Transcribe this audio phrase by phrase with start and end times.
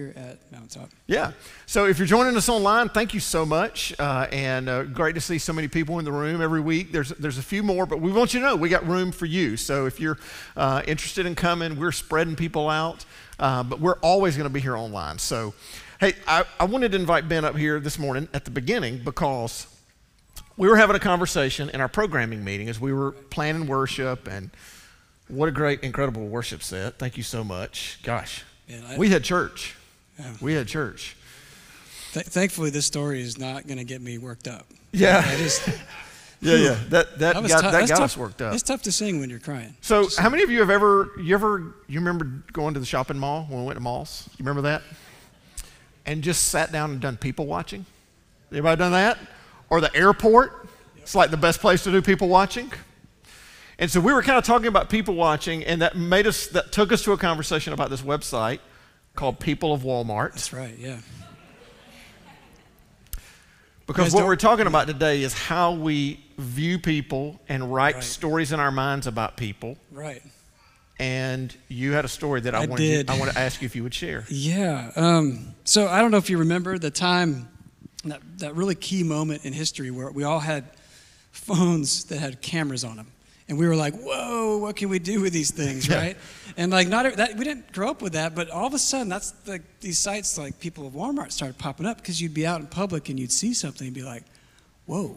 [0.00, 0.90] here at Mountaintop.
[1.06, 1.32] Yeah.
[1.66, 5.20] So if you're joining us online, thank you so much, uh, and uh, great to
[5.20, 6.92] see so many people in the room every week.
[6.92, 9.26] There's there's a few more, but we want you to know we got room for
[9.26, 9.56] you.
[9.56, 10.18] So if you're
[10.56, 13.04] uh, interested in coming, we're spreading people out,
[13.38, 15.18] uh, but we're always going to be here online.
[15.18, 15.54] So,
[16.00, 19.66] hey, I, I wanted to invite Ben up here this morning at the beginning because
[20.56, 24.50] we were having a conversation in our programming meeting as we were planning worship and.
[25.28, 26.98] What a great, incredible worship set.
[26.98, 28.00] Thank you so much.
[28.02, 29.76] Gosh, Man, I- we had church.
[30.20, 30.32] Yeah.
[30.40, 31.16] We had church.
[32.12, 34.66] Th- thankfully, this story is not going to get me worked up.
[34.92, 35.22] Yeah.
[35.24, 35.68] I just,
[36.42, 36.78] Yeah, yeah.
[36.88, 38.00] That that, that got, tou- that got tough.
[38.00, 38.54] us worked up.
[38.54, 39.74] It's tough to sing when you're crying.
[39.82, 43.18] So, how many of you have ever you ever you remember going to the shopping
[43.18, 44.28] mall when we went to malls?
[44.38, 44.82] You remember that?
[46.06, 47.84] And just sat down and done people watching.
[48.50, 49.18] Anybody done that?
[49.68, 50.66] Or the airport?
[50.96, 52.72] It's like the best place to do people watching.
[53.78, 56.72] And so we were kind of talking about people watching, and that made us that
[56.72, 58.60] took us to a conversation about this website
[59.14, 60.32] called People of Walmart.
[60.32, 60.98] That's right, yeah.
[63.86, 68.04] Because what we're talking about today is how we view people and write Right.
[68.04, 69.76] stories in our minds about people.
[69.90, 70.22] Right.
[71.00, 73.66] And you had a story that I, I wanted you- I want to ask you
[73.66, 74.24] if you would share.
[74.28, 74.92] Yeah.
[74.94, 77.48] Um, so I don't know if you remember the time,
[78.04, 80.64] that, that really key moment in history where we all had
[81.32, 83.08] phones that had cameras on them.
[83.50, 85.96] And we were like, whoa, what can we do with these things, Yeah.
[85.98, 86.16] right?
[86.56, 89.08] And like, not that we didn't grow up with that, but all of a sudden,
[89.08, 92.60] that's like these sites like people of Walmart started popping up because you'd be out
[92.60, 94.22] in public and you'd see something and be like,
[94.86, 95.16] whoa.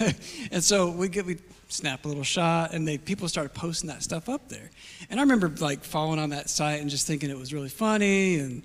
[0.52, 4.02] and so we get we snap a little shot, and they people started posting that
[4.02, 4.70] stuff up there.
[5.08, 8.40] And I remember like following on that site and just thinking it was really funny
[8.40, 8.62] and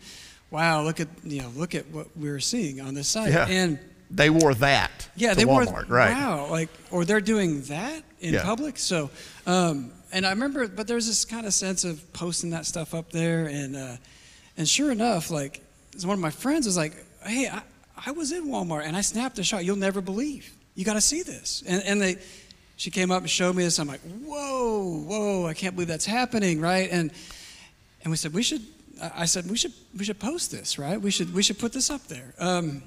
[0.51, 3.31] wow, look at you know look at what we were seeing on this site.
[3.31, 3.47] Yeah.
[3.47, 3.79] And
[4.15, 5.09] They wore that.
[5.15, 6.13] yeah, they Walmart, right?
[6.13, 8.43] wow, like or they're doing that in Yeah.
[8.43, 8.77] public.
[8.77, 9.09] So,
[9.45, 13.11] um, and I remember, but there's this kind of sense of posting that stuff up
[13.11, 13.97] there, and uh,
[14.57, 15.61] and sure enough, like
[16.03, 16.93] one of my friends was like,
[17.25, 17.61] "Hey, I,
[18.05, 19.65] I was in Walmart and I snapped a shot.
[19.65, 20.53] You'll never believe.
[20.75, 22.15] You got to see this." And and they,
[22.77, 23.79] she came up and showed me this.
[23.79, 25.45] I'm like, "Whoa, whoa!
[25.47, 26.89] I can't believe that's happening!" Right?
[26.91, 27.11] And
[28.03, 28.61] and we said we should.
[29.01, 30.99] I I said we should we should post this, right?
[31.01, 32.33] We should we should put this up there.
[32.39, 32.81] Um,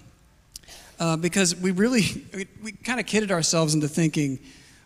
[0.99, 2.03] uh, because we really
[2.35, 4.39] we, we kind of kidded ourselves into thinking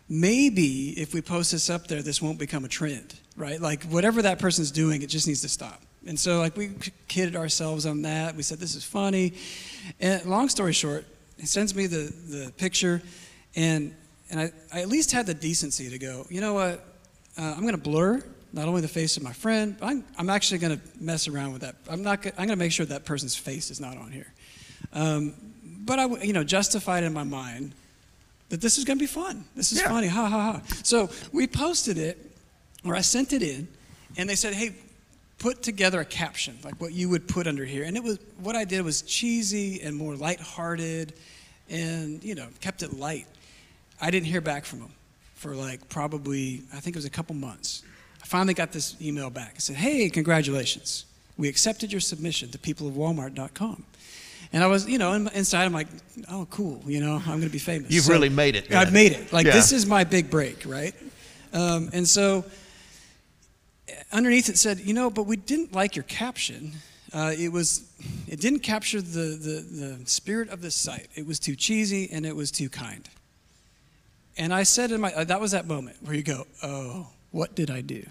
[0.09, 3.59] maybe if we post this up there this won't become a trend right?
[3.59, 5.81] Like whatever that person's doing it just needs to stop.
[6.05, 6.71] And so like we
[7.07, 8.35] kidded ourselves on that.
[8.35, 9.33] We said this is funny.
[9.99, 11.05] And long story short
[11.37, 13.01] he sends me the, the picture
[13.55, 13.95] and
[14.29, 16.85] and I, I at least had the decency to go you know what?
[17.35, 20.29] Uh, i'm going to blur not only the face of my friend but i'm, I'm
[20.29, 21.75] actually going to mess around with that.
[21.89, 24.31] I'm not i'm going to make sure that person's face is not on here.
[24.93, 25.33] Um,
[25.85, 27.73] but I, you know, justified in my mind
[28.49, 29.45] that this is going to be fun.
[29.55, 29.89] This is Yeah.
[29.89, 30.61] funny, ha ha ha.
[30.83, 32.17] So we posted it,
[32.85, 33.67] or I sent it in,
[34.17, 34.73] and they said, "Hey,
[35.39, 38.55] put together a caption like what you would put under here." And it was what
[38.55, 41.13] I did was cheesy and more lighthearted,
[41.69, 43.27] and you know, kept it light.
[43.99, 44.91] I didn't hear back from them
[45.35, 47.81] for like probably I think it was a couple months.
[48.21, 49.55] I finally got this email back.
[49.55, 51.05] It said, "Hey, congratulations.
[51.37, 53.85] We accepted your submission to peopleofwalmart.com."
[54.53, 55.87] And I was, you know, in- inside I'm like,
[56.29, 56.81] "Oh, cool.
[56.85, 59.33] You know, I'm going to be famous." You've really made it, I've made it.
[59.33, 59.53] Like Yeah.
[59.53, 60.93] this is my big break, right?
[61.53, 62.45] Um, and so
[64.11, 66.73] underneath it said, you know, but we didn't like your caption.
[67.11, 67.83] Uh, it was,
[68.27, 71.07] it didn't capture the, the, the spirit of this site.
[71.15, 73.07] It was too cheesy and it was too kind.
[74.37, 77.53] And I said in my, uh, that was that moment where you go, oh, what
[77.55, 78.03] did I do?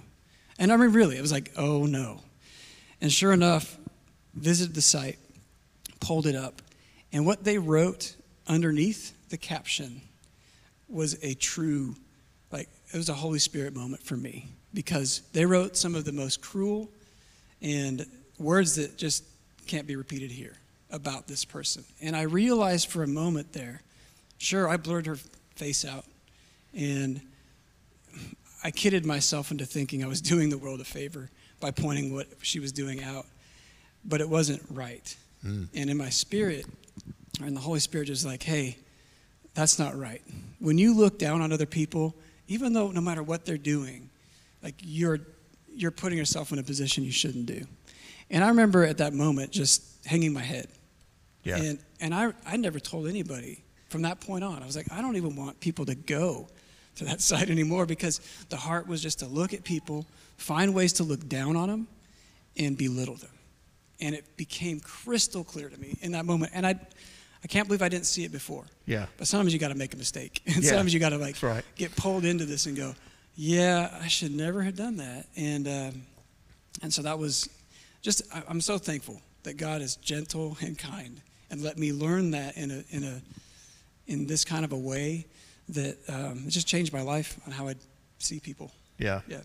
[0.59, 2.21] And I mean, really, it was like, oh no.
[3.01, 3.77] And sure enough,
[4.35, 5.19] visited the site,
[6.03, 6.61] pulled it up,
[7.13, 8.17] and what they wrote
[8.49, 10.03] underneath the caption
[10.89, 11.95] was a true,
[12.51, 16.13] like, it was a Holy Spirit moment for me because they wrote some of the
[16.13, 16.91] most cruel
[17.63, 18.05] and
[18.39, 19.25] words that just
[19.67, 20.57] can't be repeated here
[20.91, 21.85] about this person.
[22.01, 23.81] And I realized for a moment there,
[24.39, 25.17] sure, I blurred her
[25.55, 26.05] face out
[26.75, 27.21] and
[28.65, 31.31] I kidded myself into thinking I was doing the world a favor
[31.61, 33.27] by pointing what she was doing out,
[34.05, 35.17] but it wasn't right.
[35.45, 35.69] Mm.
[35.75, 36.67] And in my spirit,
[37.43, 38.77] and the Holy Spirit just like, hey,
[39.55, 40.23] that's not right.
[40.59, 42.15] When you look down on other people,
[42.49, 44.11] even though no matter what they're doing,
[44.63, 45.21] like you're
[45.75, 47.65] you're putting yourself in a position you shouldn't do.
[48.31, 50.69] And I remember at that moment just hanging my head.
[51.45, 51.57] Yeah.
[51.57, 54.63] And and I I never told anybody from that point on.
[54.63, 56.49] I was like, I don't even want people to go
[56.97, 60.07] to that site anymore because the heart was just to look at people,
[60.37, 61.89] find ways to look down on them,
[62.57, 63.31] and belittle them.
[64.03, 66.53] And it became crystal clear to me in that moment.
[66.55, 66.75] And I,
[67.43, 68.65] I can't believe I didn't see it before.
[68.85, 69.07] Yeah.
[69.17, 70.43] But sometimes you got to make a mistake.
[70.47, 71.65] And Yeah, sometimes you got to like right.
[71.77, 72.95] get pulled into this and go,
[73.35, 75.27] yeah, I should never have done that.
[75.37, 76.03] And um,
[76.83, 77.49] and so that was
[78.03, 81.21] just I, I'm so thankful that God is gentle and kind,
[81.51, 83.23] and let me learn that in a in a
[84.07, 85.27] in this kind of a way
[85.71, 87.75] that um, it just changed my life on how I
[88.19, 88.71] see people.
[89.03, 89.21] Yeah.
[89.29, 89.39] Yeah.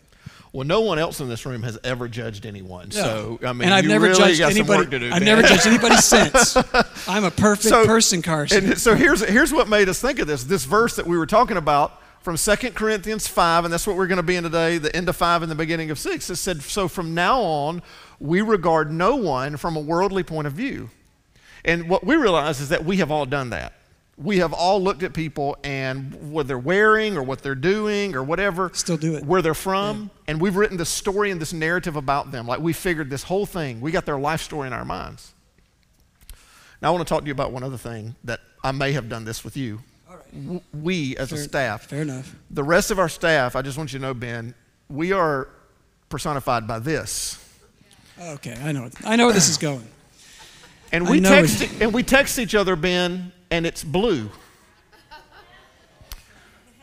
[0.54, 2.90] Well, no one else in this room has ever judged anyone.
[2.92, 4.68] So, I mean, and I've you never really judged anybody.
[4.68, 5.06] some work to do.
[5.08, 5.26] I've man.
[5.26, 6.56] never judged anybody since.
[7.08, 8.66] I'm a perfect So- person, Carson.
[8.66, 10.46] And so here's, here's what made us think of this.
[10.46, 14.08] This verse that we were talking about from 2 Corinthians 5, and that's what we're
[14.08, 16.30] going to be in today, the end of 5 and the beginning of 6.
[16.30, 17.82] It said, So from now on,
[18.20, 20.90] we regard no one from a worldly point of view.
[21.66, 23.74] And what we realize is that we have all done that.
[24.20, 28.24] We have all looked at people and what they're wearing or what they're doing or
[28.24, 29.24] whatever, Still do it.
[29.24, 32.48] where they're from, and we've written this story and this narrative about them.
[32.48, 35.34] Like we figured this whole thing, we got their life story in our minds.
[36.82, 39.08] Now, I want to talk to you about one other thing that I may have
[39.08, 39.82] done this with you.
[40.10, 40.62] All right.
[40.74, 42.36] We, as a staff, Fair enough.
[42.50, 44.54] the rest of our staff, I just want you to know, Ben,
[44.90, 45.48] we are
[46.10, 47.44] personified by this.
[48.20, 48.90] Okay, I know.
[49.06, 49.88] I know where this is going.
[50.92, 54.30] And we text and we text each other, Ben, and it's blue.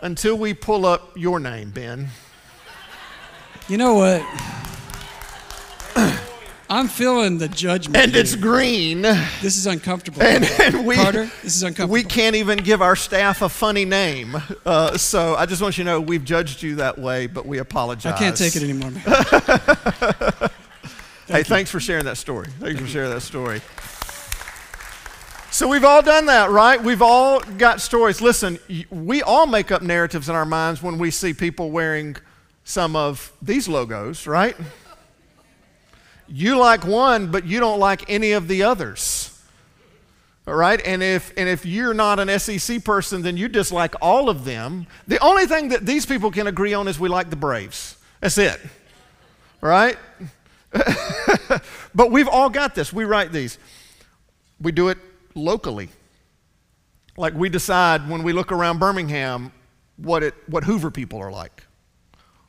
[0.01, 2.09] Until we pull up your name, Ben.
[3.69, 4.23] You know what?
[6.69, 7.97] I'm feeling the judgment.
[7.97, 9.03] And it's green.
[9.03, 10.23] This is uncomfortable.
[10.23, 11.93] And, and we, Carter, this is uncomfortable.
[11.93, 14.37] we can't even give our staff a funny name.
[14.67, 17.59] Uh, so I just want you to know we've judged you that way, but we
[17.59, 18.15] apologize.
[18.15, 18.91] I can't take it anymore.
[18.91, 19.03] Man.
[21.29, 22.49] hey, thanks for sharing that story.
[22.61, 23.61] Thanks for sharing that story.
[25.55, 26.83] So we've all done that, right?
[26.83, 28.21] We've all got stories.
[28.21, 28.59] Listen,
[28.91, 32.17] we all make up narratives in our minds when we see people wearing
[32.65, 34.57] some of these logos, right?
[36.27, 39.41] You like one, but you don't like any of the others.
[40.49, 40.85] All right?
[40.85, 44.89] And if and if you're not an SEC person, then you dislike all of them.
[45.07, 47.97] The only thing that these people can agree on is we like the Braves.
[48.19, 48.61] That's it.
[49.61, 49.99] Right?
[51.95, 52.93] but we've all got this.
[52.93, 53.57] We write these.
[54.61, 54.99] We do it
[55.35, 55.89] locally.
[57.17, 59.53] Like we decide when we look around Birmingham
[59.97, 61.63] what, it, what Hoover people are like,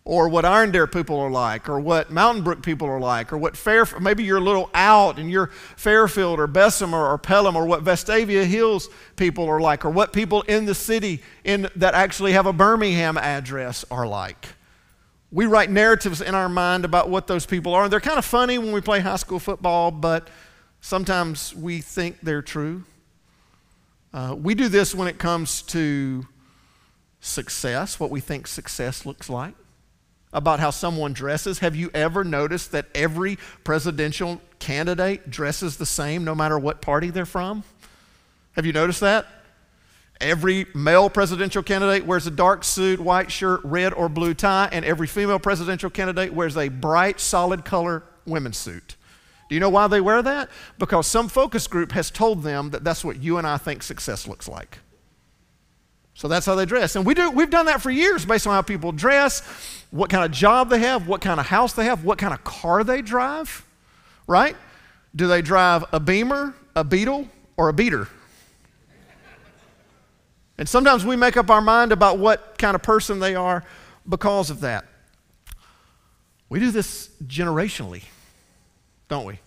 [0.04, 3.58] or what Irondale people are like, or what Mountain Brook people are like, or what
[3.58, 7.84] Fair, maybe you're a little out and you're Fairfield or Bessemer or Pelham, or what
[7.84, 12.46] Vestavia Hills people are like, or what people in the city in, that actually have
[12.46, 14.48] a Birmingham address are like.
[15.32, 17.84] We write narratives in our mind about what those people are.
[17.84, 20.30] And they're kind of funny when we play high school football, but
[20.86, 22.84] sometimes we think they're true.
[24.14, 26.28] Uh, we do this when it comes to
[27.20, 29.56] success, what we think success looks like,
[30.32, 31.58] about how someone dresses.
[31.60, 37.10] Have you ever noticed that every presidential candidate dresses the same no matter what party
[37.10, 37.64] they're from?
[38.52, 39.26] Have you noticed that?
[40.22, 44.86] Every male presidential candidate wears a dark suit, white shirt, red or blue tie, and
[44.86, 48.95] every female presidential candidate wears a bright, solid color women's suit.
[49.48, 50.50] Do you know why they wear that?
[50.80, 54.28] Because some focus group has told them that that's what you and I think success
[54.28, 54.80] looks like.
[56.16, 56.96] So that's how they dress.
[56.96, 59.42] And we do, we've done that for years based on how people dress,
[59.92, 62.44] what kind of job they have, what kind of house they have, what kind of
[62.44, 63.66] car they drive,
[64.26, 64.56] right?
[65.16, 67.28] Do they drive a Beamer, a Beetle,
[67.58, 68.08] or a Beater?
[70.58, 73.64] And sometimes we make up our mind about what kind of person they are
[74.08, 74.86] because of that.
[76.48, 78.04] We do this generationally,
[79.08, 79.40] don't we?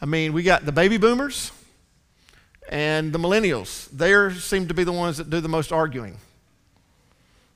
[0.00, 1.52] I mean, we got the baby boomers
[2.68, 3.88] and the millennials.
[3.90, 6.18] They seem to be the ones that do the most arguing.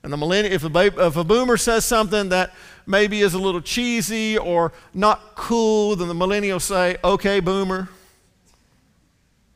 [0.02, 2.54] And the millennial, if a, if a boomer says something that
[2.86, 7.88] maybe is a little cheesy or not cool, then the millennials say, okay, boomer.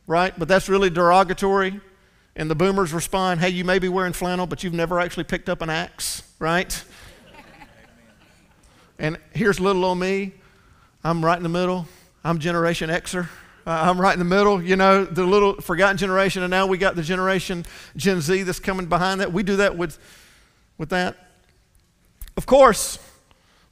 [0.07, 0.37] Right?
[0.37, 1.79] But that's really derogatory.
[2.35, 5.47] And the boomers respond, hey, you may be wearing flannel, but you've never actually picked
[5.47, 6.83] up an axe, right?
[8.99, 10.33] and here's little old me.
[11.03, 11.87] I'm right in the middle.
[12.23, 13.27] I'm Generation Xer.
[13.65, 16.77] Uh, I'm right in the middle, you know, the little forgotten generation, and now we
[16.77, 17.65] got the generation
[17.95, 19.31] Gen Z that's coming behind that.
[19.31, 19.99] We do that with,
[20.77, 21.27] with that.
[22.37, 22.97] Of course,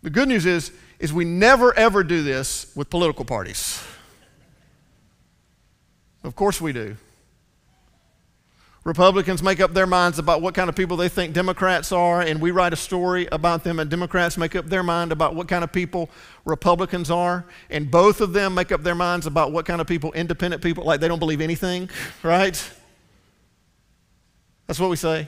[0.02, 3.84] the good news is, is we never ever do this with political parties.
[6.24, 6.98] Of course we do.
[8.86, 12.40] Republicans make up their minds about what kind of people they think Democrats are, and
[12.40, 15.64] we write a story about them, and Democrats make up their mind about what kind
[15.64, 16.10] of people
[16.46, 20.12] Republicans are, and both of them make up their minds about what kind of people
[20.14, 21.90] independent people, like they don't believe anything,
[22.24, 22.72] right?
[24.68, 25.28] That's what we say.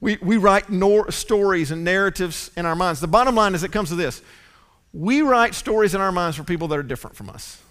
[0.00, 3.00] We, we write nor- stories and narratives in our minds.
[3.00, 4.22] The bottom line is it comes to this
[4.92, 7.61] we write stories in our minds for people that are different from us.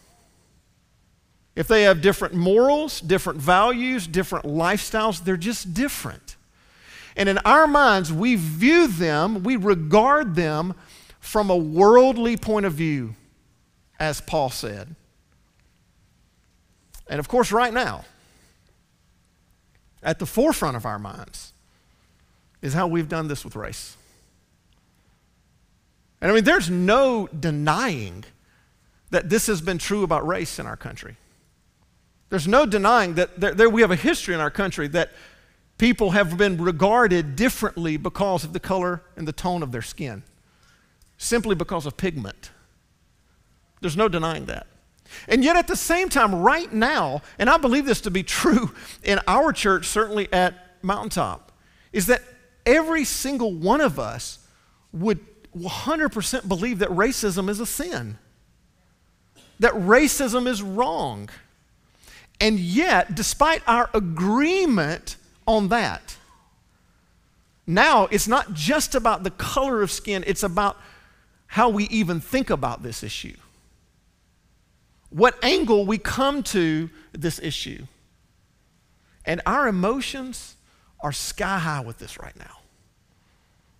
[1.56, 6.38] If they have different morals, different values, different lifestyles, they're just different.
[7.16, 10.74] And in our minds, we view them, we regard them
[11.20, 13.16] from a worldly point of view
[14.02, 14.96] as Paul said.
[17.08, 18.04] And of course, right now,
[20.02, 21.54] at the forefront of our minds
[22.64, 23.96] is how we've done this with race.
[26.20, 28.24] And I mean, there's no denying
[29.12, 31.18] that this has been true about race in our country.
[32.32, 35.12] There's no denying that there, there, we have a history in our country that
[35.78, 40.24] people have been regarded differently because of the color and the tone of their skin,
[41.18, 42.52] simply because of pigment.
[43.82, 44.66] There's no denying that.
[45.28, 48.74] And yet, at the same time, right now, and I believe this to be true
[49.04, 51.52] in our church, certainly at Mountaintop,
[51.92, 52.22] is that
[52.66, 54.40] every single one of us
[54.94, 55.20] would
[55.54, 58.18] 100% believe that racism is a sin,
[59.60, 61.30] that racism is wrong.
[62.42, 65.16] And yet, despite our agreement
[65.48, 66.18] on that,
[67.68, 70.78] now it's not just about the color of skin, it's about
[71.46, 73.36] how we even think about this issue.
[75.10, 77.86] What angle we come to this issue.
[79.26, 80.56] And our emotions
[81.00, 82.58] are sky high with this right now.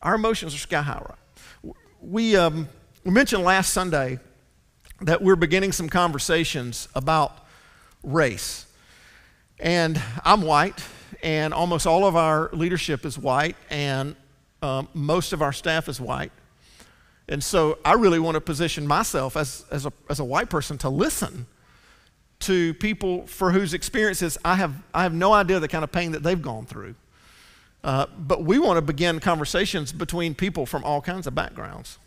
[0.02, 1.02] Our emotions are sky high.
[1.04, 1.76] Right?
[2.02, 2.68] We, um,
[3.04, 4.20] we mentioned last Sunday
[5.02, 7.38] that we're beginning some conversations about
[8.04, 8.66] race.
[9.60, 10.84] And I'm white,
[11.22, 14.16] and almost all of our leadership is white, and
[14.62, 16.32] um, most of our staff is white.
[17.28, 20.78] And so I really want to position myself as, as, a, as a white person
[20.80, 21.46] to listen
[22.40, 26.12] to people for whose experiences I have, I have no idea the kind of pain
[26.12, 26.96] that they've gone through.
[27.84, 31.98] Uh, but we want to begin conversations between people from all kinds of backgrounds.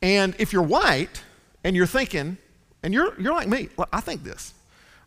[0.00, 1.22] And if you're white
[1.64, 2.38] and you're thinking,
[2.82, 4.54] and you're, you're like me, I think this,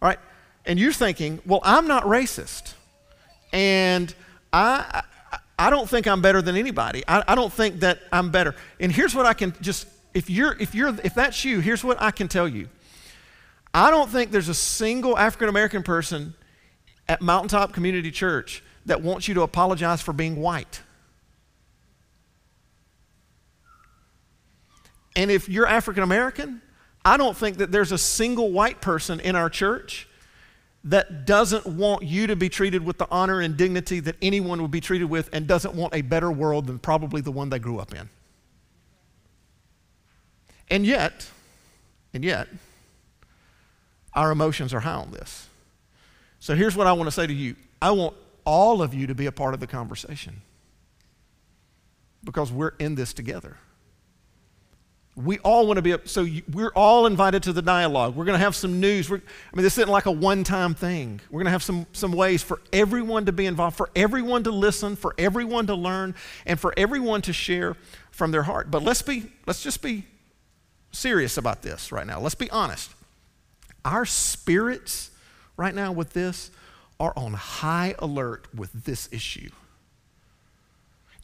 [0.02, 0.20] all right?
[0.66, 2.74] And you're thinking, well, I'm not racist.
[3.54, 4.14] And
[4.54, 5.04] I,
[5.58, 7.04] I don't think I'm better than anybody.
[7.08, 8.56] I, I don't think that I'm better.
[8.80, 12.02] And here's what I can just, if you're, if you're, if that's you, here's what
[12.02, 12.68] I can tell you.
[13.74, 16.34] I don't think there's a single African American person
[17.08, 20.82] at Mountaintop Community Church that wants you to apologize for being white.
[25.16, 26.62] And if you're African American,
[27.04, 30.08] I don't think that there's a single white person in our church
[30.84, 34.72] that doesn't want you to be treated with the honor and dignity that anyone would
[34.72, 37.80] be treated with and doesn't want a better world than probably the one they grew
[37.80, 38.10] up in.
[40.70, 41.30] And yet,
[42.14, 42.48] and yet,
[44.14, 45.48] our emotions are high on this.
[46.40, 48.16] So here's what I want to say to you I want
[48.46, 50.42] all of you to be a part of the conversation
[52.24, 53.58] because we're in this together.
[55.16, 56.08] We all want to be, up.
[56.08, 58.16] so you, we're all invited to the dialogue.
[58.16, 59.10] We're going to have some news.
[59.10, 61.20] We're, I mean, this isn't like a one time thing.
[61.30, 64.52] We're going to have some, some ways for everyone to be involved, for everyone to
[64.52, 66.16] listen, for everyone to learn,
[66.46, 67.76] and for everyone to share
[68.12, 68.72] from their heart.
[68.72, 70.06] But let's be, let's just be
[70.92, 72.20] serious about this right now.
[72.20, 72.92] Let's be honest.
[73.84, 75.12] Our spirits
[75.58, 76.52] right now with this
[77.00, 79.50] are on high alert with this issue.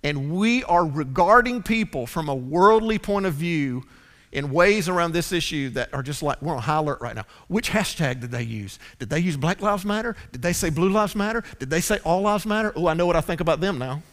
[0.04, 3.84] And we are regarding people from a worldly point of view
[4.32, 7.26] in ways around this issue that are just like we're on high alert right now.
[7.48, 8.78] Which hashtag did they use?
[9.00, 10.16] Did they use Black Lives Matter?
[10.32, 11.44] Did they say Blue Lives Matter?
[11.60, 12.74] Did they say All Lives Matter?
[12.76, 14.04] Oh, I know what I think about them now.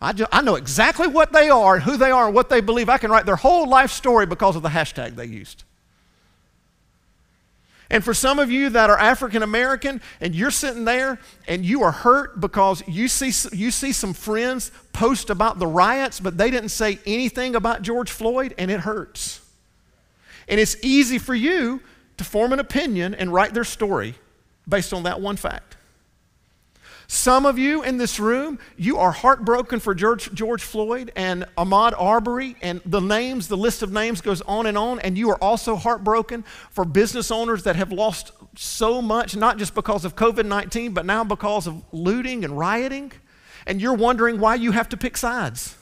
[0.00, 2.88] I, just, I know exactly what they are who they are and what they believe.
[2.88, 5.64] I can write their whole life story because of the hashtag they used.
[7.90, 11.82] And for some of you that are African American and you're sitting there and you
[11.82, 16.50] are hurt because you see, you see some friends post about the riots, but they
[16.50, 19.40] didn't say anything about George Floyd, and it hurts.
[20.48, 21.80] And it's easy for you
[22.16, 24.14] to form an opinion and write their story
[24.68, 25.73] based on that one fact.
[27.06, 31.92] Some of you in this room, you are heartbroken for George, George Floyd and Ahmaud
[32.00, 35.00] Arbery, and the names, the list of names goes on and on.
[35.00, 39.74] And you are also heartbroken for business owners that have lost so much, not just
[39.74, 43.12] because of COVID 19, but now because of looting and rioting.
[43.66, 45.76] And you're wondering why you have to pick sides.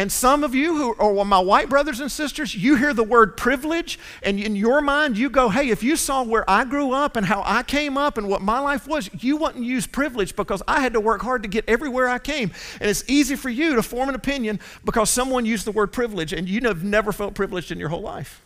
[0.00, 3.36] And some of you who are my white brothers and sisters, you hear the word
[3.36, 7.16] privilege, and in your mind, you go, hey, if you saw where I grew up
[7.16, 10.62] and how I came up and what my life was, you wouldn't use privilege because
[10.66, 12.50] I had to work hard to get everywhere I came.
[12.80, 16.32] And it's easy for you to form an opinion because someone used the word privilege
[16.32, 18.40] and you have never felt privileged in your whole life.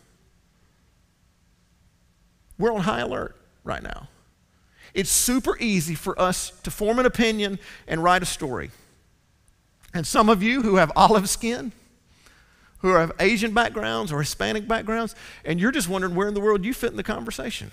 [2.58, 4.08] We're on high alert right now.
[4.92, 8.72] It's super easy for us to form an opinion and write a story.
[9.94, 11.72] And some of you who have olive skin,
[12.78, 16.64] who have Asian backgrounds or Hispanic backgrounds, and you're just wondering where in the world
[16.64, 17.70] you fit in the conversation.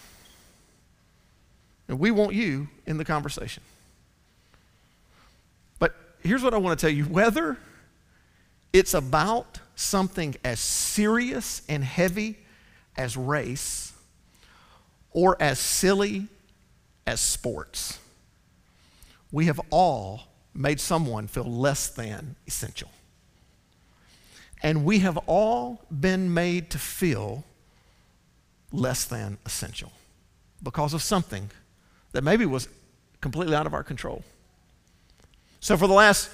[1.88, 3.64] And we want you in the conversation.
[5.80, 7.58] But here's what I want to tell you whether
[8.74, 12.38] It's about something as serious and heavy
[12.96, 13.94] as race
[15.12, 16.28] or as silly
[17.06, 18.00] as sports.
[19.32, 22.90] We have all made someone feel less than essential.
[24.64, 27.44] And we have all been made to feel
[28.72, 29.92] less than essential
[30.62, 31.50] because of something
[32.12, 32.68] that maybe was
[33.22, 34.24] completely out of our control.
[35.60, 36.30] So, for the last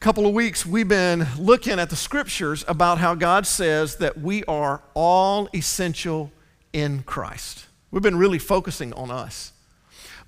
[0.00, 4.44] couple of weeks, we've been looking at the scriptures about how God says that we
[4.44, 6.32] are all essential
[6.72, 7.66] in Christ.
[7.90, 9.52] We've been really focusing on us.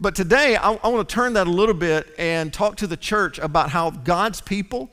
[0.00, 2.96] But today, I, I want to turn that a little bit and talk to the
[2.96, 4.90] church about how God's people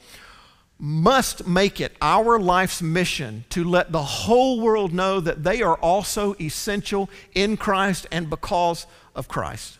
[0.78, 5.76] must make it our life's mission to let the whole world know that they are
[5.78, 9.78] also essential in Christ and because of Christ.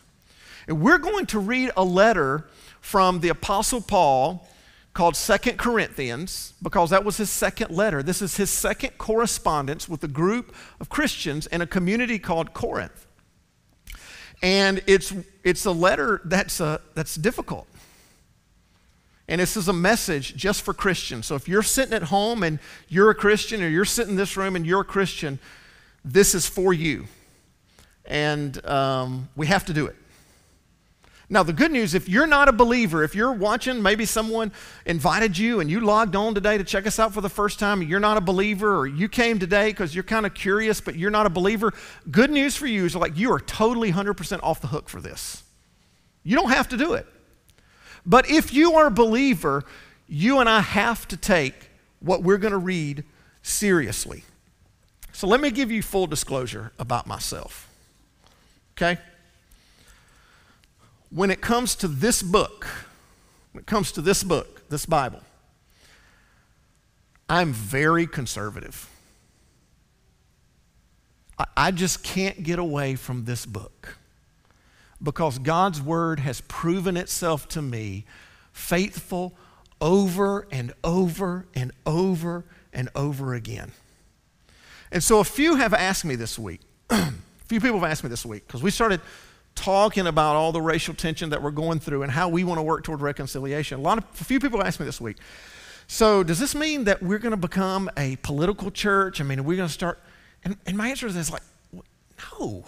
[0.68, 2.46] And we're going to read a letter
[2.80, 4.46] from the Apostle Paul
[4.94, 8.02] called Second Corinthians because that was his second letter.
[8.02, 13.06] This is his second correspondence with a group of Christians in a community called Corinth.
[14.42, 17.68] And it's, it's a letter that's, uh, that's difficult.
[19.28, 21.26] And this is a message just for Christians.
[21.26, 22.58] So if you're sitting at home and
[22.88, 25.38] you're a Christian, or you're sitting in this room and you're a Christian,
[26.04, 27.06] this is for you.
[28.04, 29.96] And um, we have to do it.
[31.32, 34.52] Now, the good news if you're not a believer, if you're watching, maybe someone
[34.84, 37.80] invited you and you logged on today to check us out for the first time,
[37.80, 41.10] you're not a believer, or you came today because you're kind of curious, but you're
[41.10, 41.72] not a believer,
[42.10, 45.42] good news for you is like you are totally 100% off the hook for this.
[46.22, 47.06] You don't have to do it.
[48.04, 49.64] But if you are a believer,
[50.06, 51.54] you and I have to take
[52.00, 53.04] what we're going to read
[53.42, 54.24] seriously.
[55.12, 57.70] So let me give you full disclosure about myself.
[58.76, 59.00] Okay?
[61.12, 62.66] When it comes to this book,
[63.52, 65.20] when it comes to this book, this Bible,
[67.28, 68.88] I'm very conservative.
[71.38, 73.98] I, I just can't get away from this book
[75.02, 78.06] because God's Word has proven itself to me
[78.52, 79.34] faithful
[79.80, 83.72] over and over and over and over again.
[84.90, 87.12] And so a few have asked me this week, a
[87.46, 89.00] few people have asked me this week, because we started
[89.54, 92.62] talking about all the racial tension that we're going through and how we want to
[92.62, 93.78] work toward reconciliation.
[93.78, 95.18] A lot of a few people asked me this week.
[95.86, 99.20] So does this mean that we're going to become a political church?
[99.20, 100.00] I mean, are we going to start?
[100.44, 102.64] And, and my answer is like, no.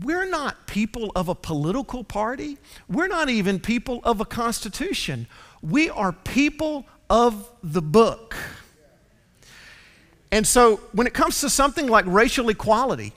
[0.00, 2.58] We're not people of a political party.
[2.88, 5.26] We're not even people of a constitution.
[5.62, 8.34] We are people of the book.
[10.30, 13.12] And so when it comes to something like racial equality,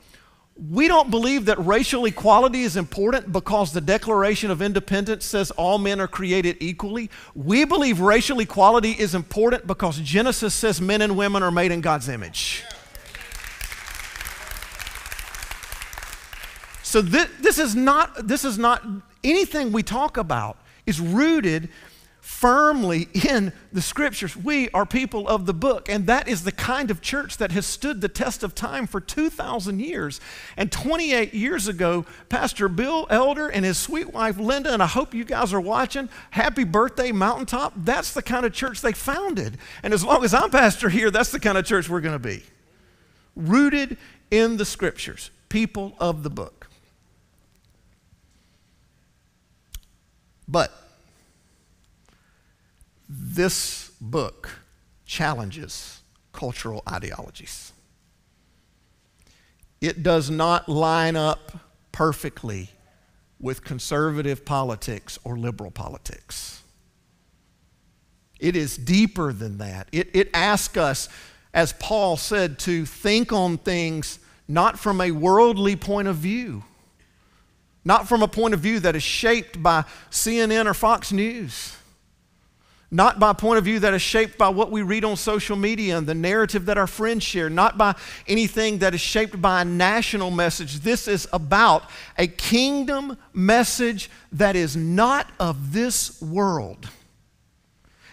[0.58, 5.78] we don't believe that racial equality is important because the Declaration of Independence says all
[5.78, 7.10] men are created equally.
[7.34, 11.82] We believe racial equality is important because Genesis says men and women are made in
[11.82, 12.64] God's image.
[16.84, 18.82] So this, this is not this is not
[19.26, 21.68] anything we talk about is rooted
[22.26, 24.36] firmly in the scriptures.
[24.36, 27.68] We are people of the book, and that is the kind of church that has
[27.68, 30.20] stood the test of time for 2,000 years.
[30.58, 35.14] And 28 years ago, Pastor Bill Elder and his sweet wife Linda, and I hope
[35.14, 37.74] you guys are watching, happy birthday, Mountaintop.
[37.78, 39.60] That's the kind of church they founded.
[39.84, 42.28] And as long as I'm pastor here, that's the kind of church we're going to
[42.28, 42.42] be.
[43.36, 43.98] Rooted
[44.32, 46.70] in the scriptures, people of the book.
[50.48, 50.85] But
[53.08, 54.60] this book
[55.06, 57.72] challenges cultural ideologies.
[59.82, 61.52] It does not line up
[61.92, 62.70] perfectly
[63.40, 66.62] with conservative politics or liberal politics.
[68.40, 69.88] It is deeper than that.
[69.92, 71.08] It, it asks us,
[71.54, 76.64] as Paul said, to think on things not from a worldly point of view,
[77.84, 81.76] not from a point of view that is shaped by CNN or Fox News
[82.96, 85.58] not by a point of view that is shaped by what we read on social
[85.58, 87.94] media and the narrative that our friends share, not by
[88.28, 90.80] anything that is shaped by a national message.
[90.80, 91.84] This is about
[92.18, 96.90] a kingdom message that is not of this world.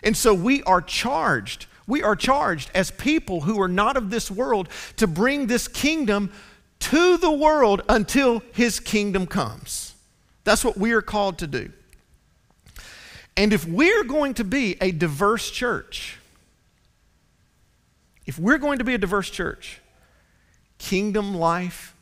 [0.03, 4.31] And so we are charged, we are charged as people who are not of this
[4.31, 6.33] world to bring this kingdom
[6.81, 9.95] to the world until his kingdom comes.
[10.43, 11.71] That's what we are called to do.
[13.37, 16.19] And if we're going to be a diverse church,
[18.27, 19.81] if we're going to be a diverse church,
[20.79, 21.95] kingdom life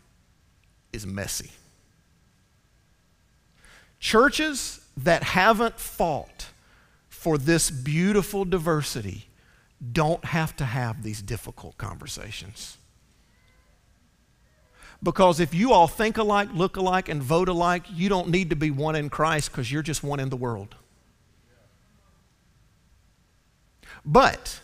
[0.93, 1.51] is messy.
[4.01, 6.47] Churches that haven't fought
[7.09, 9.27] for this beautiful diversity
[9.93, 12.77] don't have to have these difficult conversations.
[15.03, 18.57] Because if you all think alike, look alike, and vote alike, you don't need to
[18.57, 20.75] be one in Christ because you're just one in the world.
[24.05, 24.61] But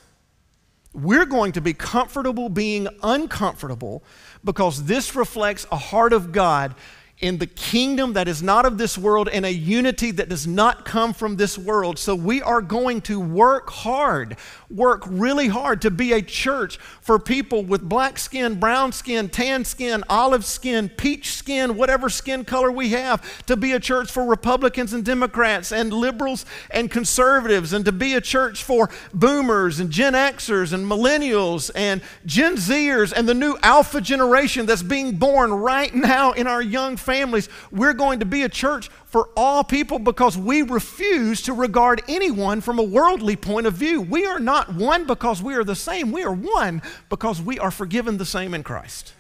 [0.93, 4.03] we're going to be comfortable being uncomfortable
[4.45, 6.75] because this reflects a heart of God
[7.21, 10.85] in the kingdom that is not of this world and a unity that does not
[10.85, 11.99] come from this world.
[11.99, 14.37] So we are going to work hard,
[14.69, 19.65] work really hard to be a church for people with black skin, brown skin, tan
[19.65, 24.27] skin, olive skin, peach skin, whatever skin color we have, to be a church for
[24.27, 29.91] Republicans and Democrats and liberals and conservatives, and to be a church for boomers and
[29.91, 35.51] Gen Xers and millennials and Gen Zers and the new alpha generation that's being born
[35.51, 37.49] right now in our young families.
[37.71, 42.61] We're going to be a church for all people because we refuse to regard anyone
[42.61, 44.03] from a worldly point of view.
[44.03, 46.13] We are not one because we are the same.
[46.13, 49.15] We are one because we are forgiven the same in Christ.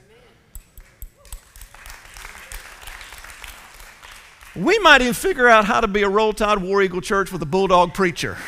[4.56, 7.42] We might even figure out how to be a Roll Tide War Eagle church with
[7.42, 8.38] a bulldog preacher.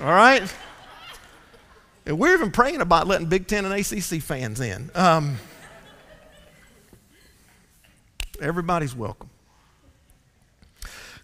[0.00, 0.42] All right?
[2.04, 4.90] And we're even praying about letting Big Ten and ACC fans in.
[4.94, 5.38] Um,
[8.40, 9.30] Everybody's welcome.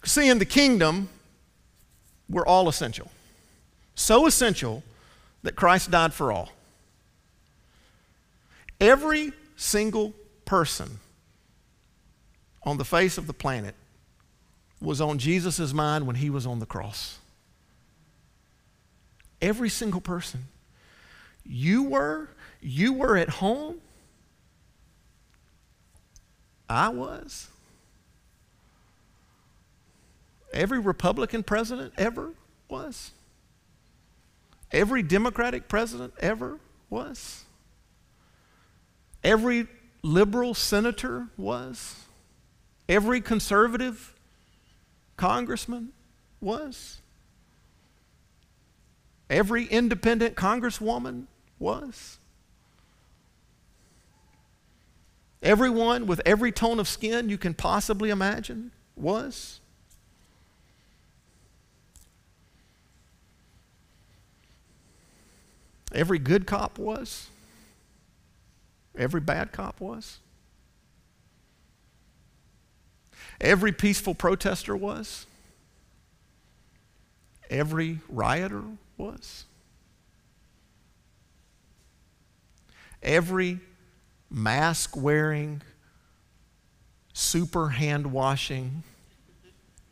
[0.03, 1.09] See, in the kingdom,
[2.29, 3.09] we're all essential.
[3.95, 4.83] So essential
[5.43, 6.49] that Christ died for all.
[8.81, 10.13] Every single
[10.45, 10.99] person
[12.63, 13.75] on the face of the planet
[14.81, 17.19] was on Jesus' mind when he was on the cross.
[19.41, 20.45] Every single person.
[21.45, 22.29] You were,
[22.61, 23.79] you were at home
[26.69, 27.49] I was.
[30.53, 32.31] Every Republican president ever
[32.69, 33.11] was.
[34.71, 37.43] Every Democratic president ever was.
[39.23, 39.67] Every
[40.01, 41.95] liberal senator was.
[42.89, 44.13] Every conservative
[45.17, 45.89] congressman
[46.41, 46.99] was.
[49.29, 51.25] Every independent congresswoman
[51.59, 52.17] was.
[55.43, 59.59] Everyone with every tone of skin you can possibly imagine was.
[65.93, 67.27] Every good cop was.
[68.97, 70.19] Every bad cop was.
[73.41, 75.25] Every peaceful protester was.
[77.49, 78.63] Every rioter
[78.97, 79.43] was.
[83.03, 83.59] Every
[84.33, 85.61] mask wearing,
[87.13, 88.83] super hand washing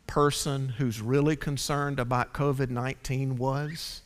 [0.06, 4.02] person who's really concerned about COVID 19 was,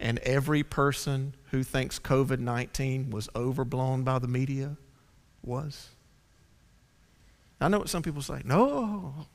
[0.00, 4.76] and every person who thinks COVID 19 was overblown by the media
[5.42, 5.88] was.
[7.60, 8.40] I know what some people say.
[8.44, 9.26] No.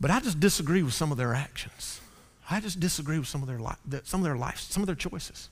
[0.00, 2.00] But I just disagree with some of their actions.
[2.50, 4.96] I just disagree with some of their, li- some of their lives, some of their
[4.96, 5.48] choices.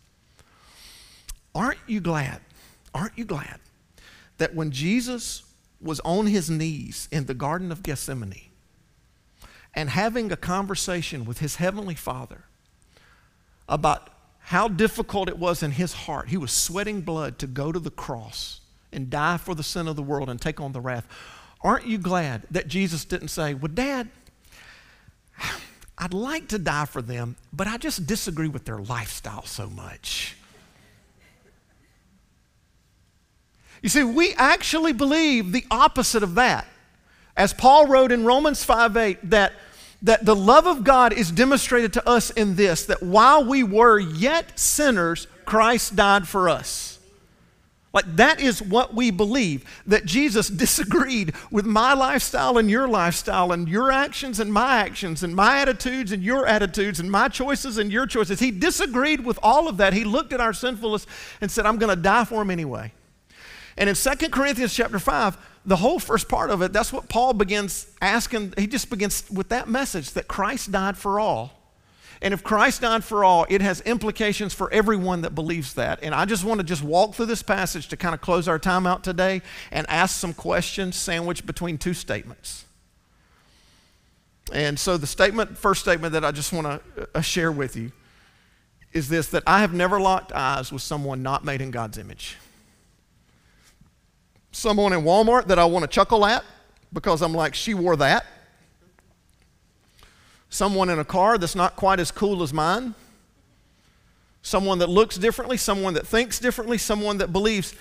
[1.57, 2.43] Aren't you glad?
[2.95, 3.61] Aren't you glad
[4.37, 5.43] that when Jesus
[5.81, 8.51] was on his knees in the Garden of Gethsemane
[9.75, 12.45] and having a conversation with his heavenly Father
[13.71, 17.79] about how difficult it was in his heart, he was sweating blood to go to
[17.79, 18.61] the cross
[18.93, 21.09] and die for the sin of the world and take on the wrath.
[21.63, 24.11] Aren't you glad that Jesus didn't say, Well, Dad,
[25.97, 30.37] I'd like to die for them, but I just disagree with their lifestyle so much.
[33.87, 36.67] You see, we actually believe the opposite of that.
[37.37, 39.53] As Paul wrote in Romans 5 8, that,
[40.03, 44.01] that the love of God is demonstrated to us in this that while we were
[44.01, 46.99] yet sinners, Christ died for us.
[47.93, 53.53] Like that is what we believe that Jesus disagreed with my lifestyle and your lifestyle
[53.53, 57.79] and your actions and my actions and my attitudes and your attitudes and my choices
[57.79, 58.41] and your choices.
[58.41, 59.93] He disagreed with all of that.
[59.93, 61.07] He looked at our sinfulness
[61.41, 62.91] and said, I'm going to die for him anyway.
[63.77, 65.37] And in 2 Corinthians chapter 5,
[65.67, 68.55] the whole first part of it, that's what Paul begins asking.
[68.57, 71.53] He just begins with that message that Christ died for all.
[72.23, 76.03] And if Christ died for all, it has implications for everyone that believes that.
[76.03, 78.59] And I just want to just walk through this passage to kind of close our
[78.59, 82.65] time out today and ask some questions sandwiched between two statements.
[84.53, 87.93] And so the statement, first statement that I just want to uh, share with you
[88.93, 92.39] is this that I have never locked eyes with someone not made in God's image
[94.57, 96.45] someone in Walmart that I want to chuckle at
[96.93, 98.25] because I'm like, she wore that.
[100.49, 102.95] someone in a car that's not quite as cool as mine,
[104.43, 107.75] someone that looks differently, someone that thinks differently, someone that believes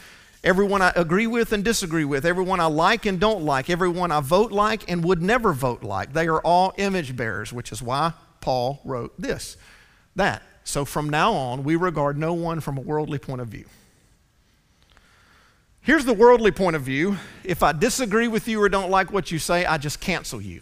[0.43, 4.19] everyone I agree with and disagree with, everyone I like and don't like, everyone I
[4.19, 6.13] vote like and would never vote like.
[6.13, 9.57] They are all image bearers, which is why Paul wrote this.
[10.15, 10.43] That.
[10.63, 13.65] So from now on, we regard no one from a worldly point of view.
[15.85, 17.15] Here's the worldly point of view.
[17.43, 20.61] If I disagree with you or don't like what you say, I just cancel you.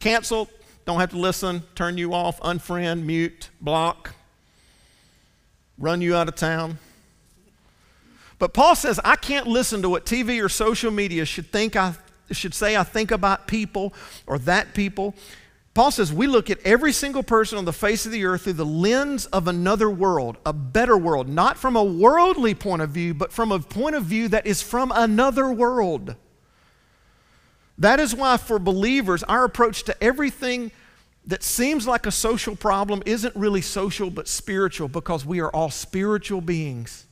[0.00, 0.50] Cancel,
[0.84, 4.14] don't have to listen, turn you off, unfriend, mute, block,
[5.78, 6.76] run you out of town.
[8.38, 11.94] But Paul says, I can't listen to what TV or social media should think I
[12.32, 13.94] should say I think about people
[14.26, 15.14] or that people.
[15.74, 18.54] Paul says we look at every single person on the face of the earth through
[18.54, 23.14] the lens of another world, a better world, not from a worldly point of view,
[23.14, 26.14] but from a point of view that is from another world.
[27.78, 30.70] That is why, for believers, our approach to everything
[31.24, 35.70] that seems like a social problem isn't really social but spiritual because we are all
[35.70, 37.06] spiritual beings.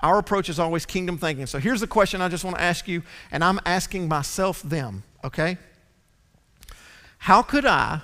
[0.00, 1.46] Our approach is always kingdom thinking.
[1.46, 5.04] So here's the question I just want to ask you, and I'm asking myself them,
[5.24, 5.58] okay?
[7.18, 8.02] How could I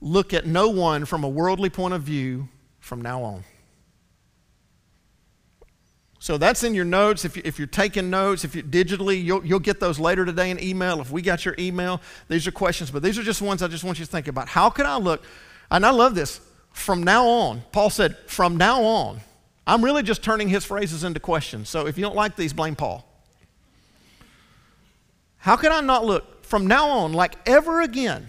[0.00, 2.48] look at no one from a worldly point of view
[2.80, 3.44] from now on?
[6.24, 7.26] So that's in your notes.
[7.26, 10.50] If, you, if you're taking notes, if you digitally, you'll, you'll get those later today
[10.50, 11.02] in email.
[11.02, 13.84] If we got your email, these are questions, but these are just ones I just
[13.84, 14.48] want you to think about.
[14.48, 15.22] How could I look?
[15.70, 16.40] And I love this.
[16.72, 19.20] From now on, Paul said, from now on,
[19.66, 21.68] I'm really just turning his phrases into questions.
[21.68, 23.06] So if you don't like these, blame Paul.
[25.36, 28.28] How could I not look from now on like ever again?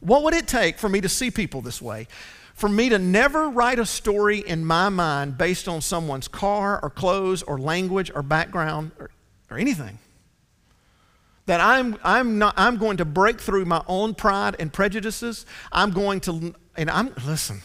[0.00, 2.06] What would it take for me to see people this way?
[2.54, 6.90] For me to never write a story in my mind based on someone's car or
[6.90, 9.10] clothes or language or background or,
[9.50, 9.98] or anything.
[11.46, 15.46] That I'm, I'm, not, I'm going to break through my own pride and prejudices.
[15.70, 17.60] I'm going to, and I'm, listen,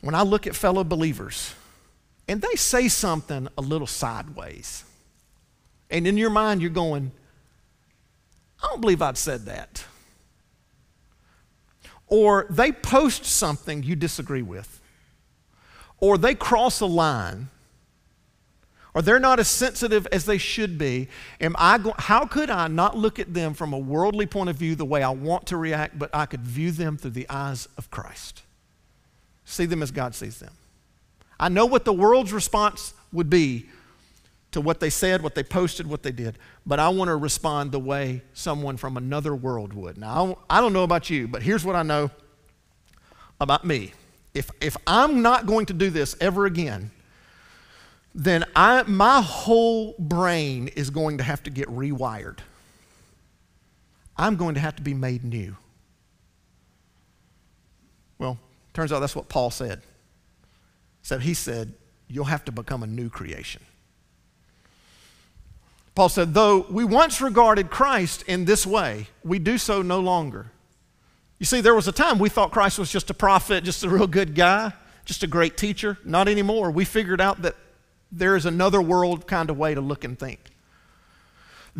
[0.00, 1.54] when I look at fellow believers
[2.26, 4.84] and they say something a little sideways,
[5.90, 7.12] and in your mind you're going,
[8.62, 9.84] I don't believe I've said that.
[12.06, 14.80] Or they post something you disagree with,
[15.98, 17.48] or they cross a line,
[18.94, 21.08] or they're not as sensitive as they should be.
[21.40, 24.56] Am I go- how could I not look at them from a worldly point of
[24.56, 27.68] view the way I want to react, but I could view them through the eyes
[27.78, 28.42] of Christ?
[29.44, 30.52] See them as God sees them.
[31.38, 33.66] I know what the world's response would be
[34.52, 37.72] to what they said, what they posted, what they did, but I want to respond
[37.72, 39.96] the way someone from another world would.
[39.96, 42.10] Now, I don't know about you, but here's what I know
[43.40, 43.92] about me.
[44.34, 46.90] If, if I'm not going to do this ever again,
[48.14, 52.38] then I, my whole brain is going to have to get rewired.
[54.16, 55.56] I'm going to have to be made new.
[58.18, 58.38] Well,
[58.72, 59.82] Turns out that's what Paul said.
[61.02, 61.74] So he said,
[62.08, 63.62] You'll have to become a new creation.
[65.94, 70.50] Paul said, Though we once regarded Christ in this way, we do so no longer.
[71.38, 73.88] You see, there was a time we thought Christ was just a prophet, just a
[73.88, 74.72] real good guy,
[75.04, 75.98] just a great teacher.
[76.04, 76.70] Not anymore.
[76.70, 77.56] We figured out that
[78.12, 80.49] there is another world kind of way to look and think.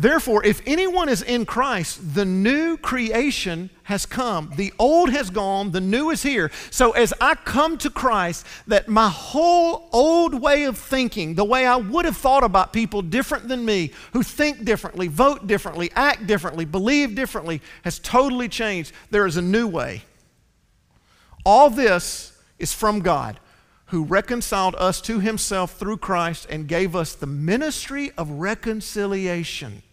[0.01, 4.51] Therefore, if anyone is in Christ, the new creation has come.
[4.55, 6.49] The old has gone, the new is here.
[6.71, 11.67] So as I come to Christ, that my whole old way of thinking, the way
[11.67, 16.25] I would have thought about people different than me, who think differently, vote differently, act
[16.25, 18.93] differently, believe differently, has totally changed.
[19.11, 20.01] There is a new way.
[21.45, 23.39] All this is from God
[23.87, 29.83] who reconciled us to himself through Christ and gave us the ministry of reconciliation.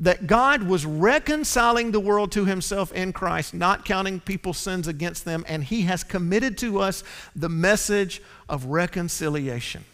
[0.00, 5.24] That God was reconciling the world to himself in Christ, not counting people's sins against
[5.24, 7.02] them, and he has committed to us
[7.34, 9.84] the message of reconciliation.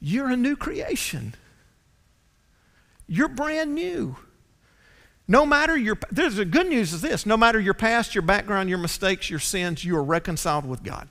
[0.00, 1.34] You're a new creation.
[3.06, 4.16] You're brand new.
[5.28, 8.68] No matter your, there's the good news is this no matter your past, your background,
[8.68, 11.08] your mistakes, your sins, you are reconciled with God.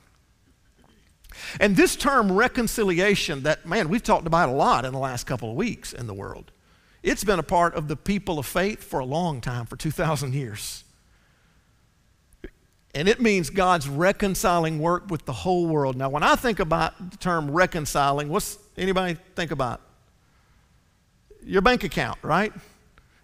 [1.58, 5.50] And this term reconciliation, that, man, we've talked about a lot in the last couple
[5.50, 6.52] of weeks in the world.
[7.02, 10.34] It's been a part of the people of faith for a long time, for 2,000
[10.34, 10.84] years.
[12.94, 15.96] And it means God's reconciling work with the whole world.
[15.96, 19.80] Now, when I think about the term reconciling, what's anybody think about?
[21.42, 22.52] Your bank account, right?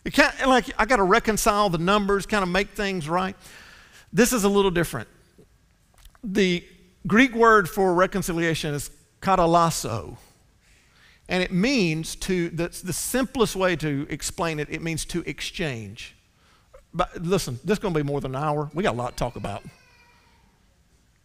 [0.05, 3.37] You can't, like, I got to reconcile the numbers, kind of make things right.
[4.13, 5.09] This is a little different.
[6.25, 6.65] The
[7.07, 10.17] Greek word for reconciliation is katalasso.
[11.29, 16.15] And it means to, the, the simplest way to explain it, it means to exchange.
[16.95, 18.71] But listen, this is going to be more than an hour.
[18.73, 19.63] We got a lot to talk about.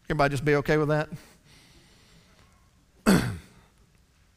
[0.06, 1.10] Everybody just be okay with that?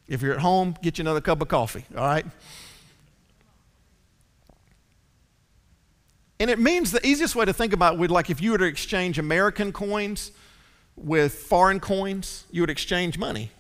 [0.09, 2.25] if you're at home, get you another cup of coffee, all right?
[6.39, 8.59] And it means the easiest way to think about it would like if you were
[8.59, 10.33] to exchange American coins
[10.95, 13.51] with foreign coins, you would exchange money.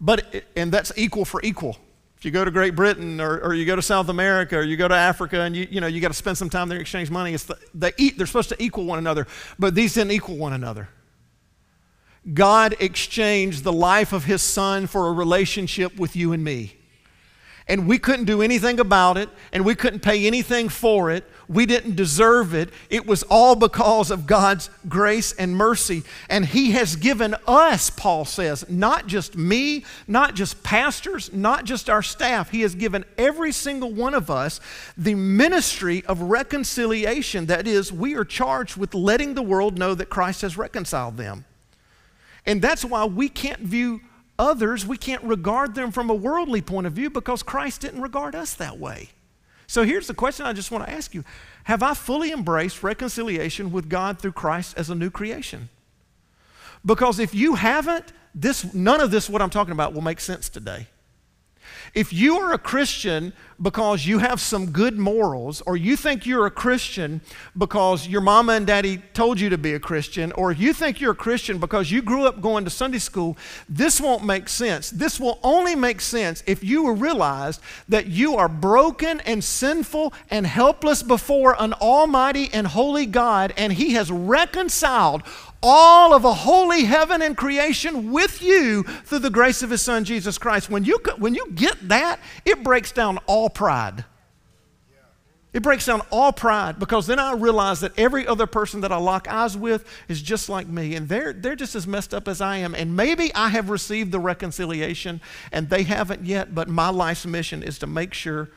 [0.00, 1.76] But, and that's equal for equal.
[2.18, 4.76] If you go to Great Britain or, or you go to South America or you
[4.76, 6.82] go to Africa and you, you know, you got to spend some time there and
[6.82, 9.26] exchange money, it's the, they eat, they're supposed to equal one another,
[9.58, 10.88] but these didn't equal one another.
[12.32, 16.76] God exchanged the life of his son for a relationship with you and me
[17.68, 21.24] and we couldn't do anything about it, and we couldn't pay anything for it.
[21.48, 22.70] We didn't deserve it.
[22.90, 26.02] It was all because of God's grace and mercy.
[26.28, 31.88] And He has given us, Paul says, not just me, not just pastors, not just
[31.88, 34.60] our staff, He has given every single one of us
[34.96, 37.46] the ministry of reconciliation.
[37.46, 41.44] That is, we are charged with letting the world know that Christ has reconciled them.
[42.44, 44.00] And that's why we can't view
[44.38, 48.34] others, we can't regard them from a worldly point of view because Christ didn't regard
[48.34, 49.10] us that way.
[49.66, 51.24] So here's the question I just want to ask you
[51.64, 55.68] Have I fully embraced reconciliation with God through Christ as a new creation?
[56.84, 60.48] Because if you haven't, this, none of this, what I'm talking about, will make sense
[60.48, 60.86] today.
[61.94, 66.46] If you are a Christian because you have some good morals, or you think you're
[66.46, 67.20] a Christian
[67.56, 71.12] because your mama and daddy told you to be a Christian, or you think you're
[71.12, 73.36] a Christian because you grew up going to Sunday school,
[73.68, 74.90] this won't make sense.
[74.90, 80.46] This will only make sense if you realize that you are broken and sinful and
[80.46, 85.22] helpless before an almighty and holy God, and He has reconciled
[85.62, 90.04] all of a holy heaven and creation with you through the grace of his son
[90.04, 90.70] Jesus Christ.
[90.70, 94.04] When you, when you get that, it breaks down all pride.
[95.56, 98.98] It breaks down all pride because then I realize that every other person that I
[98.98, 102.42] lock eyes with is just like me and they're, they're just as messed up as
[102.42, 102.74] I am.
[102.74, 107.62] And maybe I have received the reconciliation and they haven't yet, but my life's mission
[107.62, 108.50] is to make sure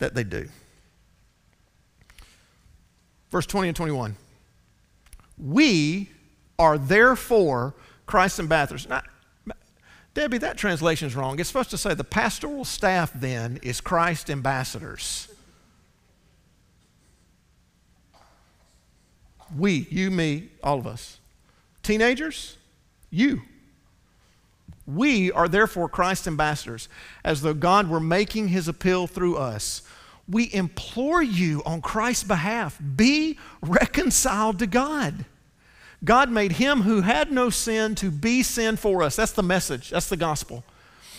[0.00, 0.48] that they do.
[3.30, 4.16] Verse 20 and 21.
[5.38, 6.10] We
[6.58, 7.74] are therefore
[8.06, 8.88] Christ's ambassadors.
[8.88, 9.02] Now,
[10.14, 11.38] Debbie, that translation is wrong.
[11.38, 15.28] It's supposed to say the pastoral staff then is Christ's ambassadors.
[19.56, 21.20] We, you, me, all of us.
[21.82, 22.56] Teenagers,
[23.10, 23.42] you.
[24.86, 26.88] We are therefore Christ's ambassadors,
[27.24, 29.82] as though God were making his appeal through us.
[30.28, 35.24] We implore you on Christ's behalf be reconciled to God.
[36.04, 39.16] God made him who had no sin to be sin for us.
[39.16, 40.64] That's the message, that's the gospel.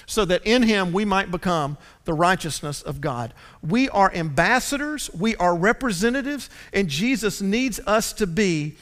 [0.06, 3.34] So that in him we might become the righteousness of God.
[3.62, 8.76] We are ambassadors, we are representatives, and Jesus needs us to be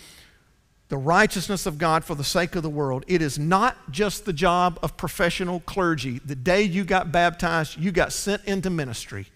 [0.90, 3.04] the righteousness of God for the sake of the world.
[3.08, 6.20] It is not just the job of professional clergy.
[6.24, 9.28] The day you got baptized, you got sent into ministry,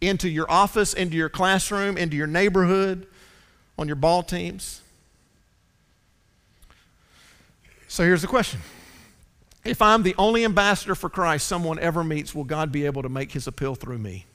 [0.00, 3.06] into your office, into your classroom, into your neighborhood,
[3.78, 4.80] on your ball teams.
[7.88, 8.60] So here's the question
[9.64, 13.08] If I'm the only ambassador for Christ someone ever meets, will God be able to
[13.08, 14.26] make his appeal through me?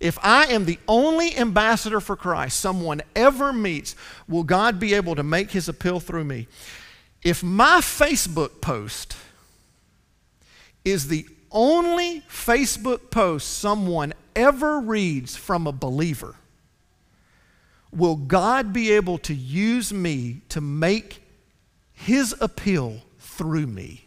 [0.00, 3.96] If I am the only ambassador for Christ someone ever meets,
[4.28, 6.46] will God be able to make his appeal through me?
[7.22, 9.16] If my Facebook post
[10.84, 16.34] is the only Facebook post someone ever reads from a believer,
[17.92, 21.22] will God be able to use me to make
[21.92, 24.06] his appeal through me?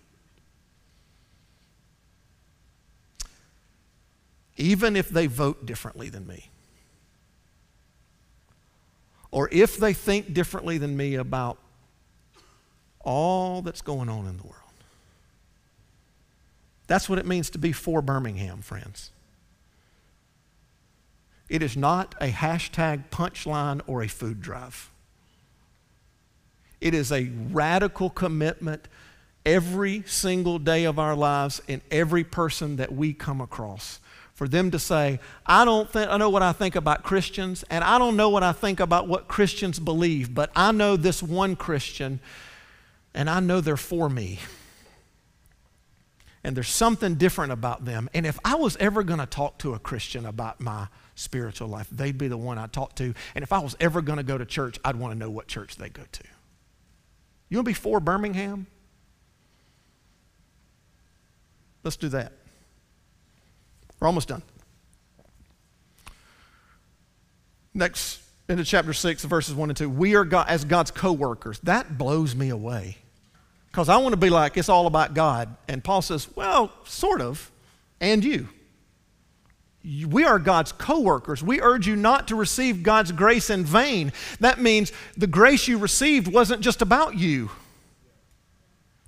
[4.57, 6.49] Even if they vote differently than me,
[9.31, 11.57] or if they think differently than me about
[12.99, 14.60] all that's going on in the world.
[16.91, 19.11] That's what it means to be for Birmingham, friends.
[21.47, 24.91] It is not a hashtag punchline or a food drive.
[26.81, 28.89] It is a radical commitment
[29.45, 34.01] every single day of our lives in every person that we come across.
[34.33, 37.85] For them to say, I don't think I know what I think about Christians, and
[37.85, 41.55] I don't know what I think about what Christians believe, but I know this one
[41.55, 42.19] Christian,
[43.13, 44.39] and I know they're for me.
[46.43, 48.09] And there's something different about them.
[48.13, 50.87] And if I was ever going to talk to a Christian about my
[51.21, 51.87] spiritual life.
[51.91, 53.13] They'd be the one I'd talk to.
[53.35, 55.47] And if I was ever going to go to church, I'd want to know what
[55.47, 56.23] church they go to.
[57.49, 58.67] You want to be for Birmingham?
[61.83, 62.33] Let's do that.
[63.99, 64.41] We're almost done.
[67.73, 69.89] Next, into chapter 6, verses 1 and 2.
[69.89, 71.59] We are God, as God's co workers.
[71.59, 72.97] That blows me away.
[73.71, 75.55] Because I want to be like, it's all about God.
[75.67, 77.49] And Paul says, well, sort of,
[78.01, 78.49] and you.
[80.07, 81.41] We are God's co workers.
[81.41, 84.11] We urge you not to receive God's grace in vain.
[84.39, 87.49] That means the grace you received wasn't just about you,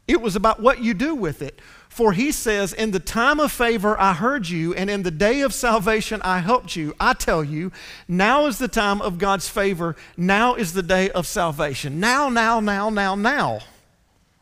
[0.07, 1.59] it was about what you do with it.
[1.89, 5.41] For he says, In the time of favor I heard you, and in the day
[5.41, 6.95] of salvation I helped you.
[6.99, 7.71] I tell you,
[8.07, 9.95] now is the time of God's favor.
[10.17, 11.99] Now is the day of salvation.
[11.99, 13.59] Now, now, now, now, now.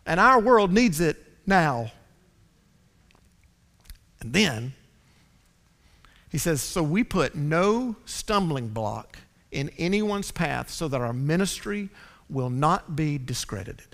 [0.05, 1.91] And our world needs it now.
[4.19, 4.73] And then
[6.29, 9.17] he says, So we put no stumbling block
[9.51, 11.89] in anyone's path so that our ministry
[12.29, 13.87] will not be discredited.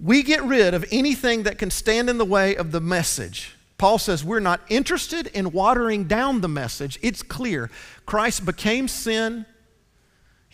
[0.00, 3.54] We get rid of anything that can stand in the way of the message.
[3.78, 6.98] Paul says we're not interested in watering down the message.
[7.02, 7.70] It's clear.
[8.06, 9.46] Christ became sin.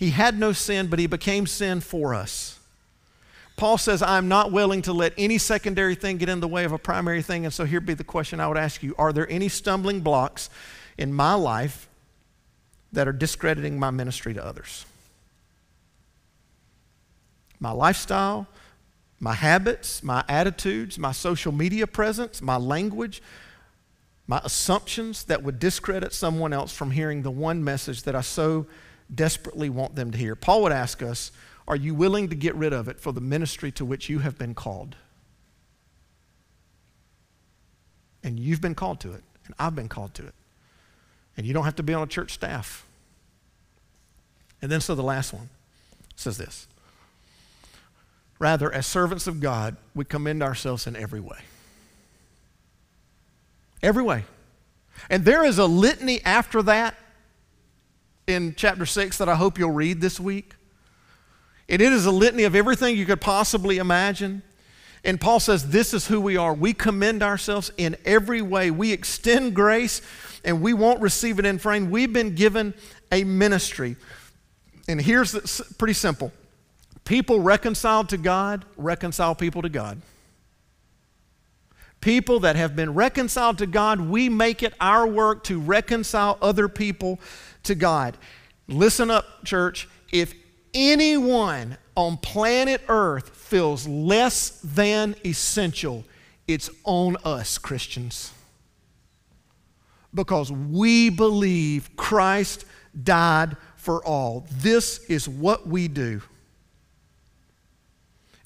[0.01, 2.59] He had no sin, but he became sin for us.
[3.57, 6.73] Paul says, I'm not willing to let any secondary thing get in the way of
[6.73, 7.45] a primary thing.
[7.45, 10.49] And so here'd be the question I would ask you Are there any stumbling blocks
[10.97, 11.87] in my life
[12.93, 14.87] that are discrediting my ministry to others?
[17.59, 18.47] My lifestyle,
[19.19, 23.21] my habits, my attitudes, my social media presence, my language,
[24.27, 28.67] my assumptions that would discredit someone else from hearing the one message that I so
[29.15, 30.35] desperately want them to hear.
[30.35, 31.33] Paul would ask us,
[31.67, 34.39] Are you willing to get rid of it for the ministry to which you have
[34.39, 34.97] been called?
[38.23, 40.35] And you've been called to it, and I've been called to it.
[41.37, 42.85] And you don't have to be on a church staff.
[44.61, 45.49] And then, so the last one
[46.17, 46.67] says this
[48.39, 51.39] Rather, as servants of God, we commend ourselves in every way.
[53.83, 54.25] Every way.
[55.09, 56.95] And there is a litany after that
[58.31, 60.55] in chapter 6 that I hope you'll read this week.
[61.69, 64.43] And it is a litany of everything you could possibly imagine.
[65.05, 66.55] And Paul says, This is who we are.
[66.55, 68.71] We commend ourselves in every way.
[68.71, 70.03] We extend grace
[70.45, 71.91] and we won't receive it in frame.
[71.91, 72.75] We've been given
[73.13, 73.97] a ministry.
[74.89, 76.33] And here's the, pretty simple
[77.05, 80.01] People reconciled to God reconcile people to God.
[82.01, 86.67] People that have been reconciled to God, we make it our work to reconcile other
[86.67, 87.21] people
[87.65, 88.17] to God.
[88.69, 89.89] Listen up, church.
[90.13, 90.35] If
[90.75, 96.05] anyone on planet Earth feels less than essential,
[96.47, 98.33] it's on us, Christians.
[100.13, 102.65] Because we believe Christ
[103.01, 104.47] died for all.
[104.51, 106.23] This is what we do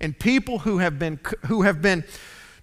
[0.04, 2.04] and people who have been, who have been